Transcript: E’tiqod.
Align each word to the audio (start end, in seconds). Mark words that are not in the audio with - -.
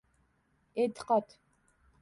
E’tiqod. 0.81 1.27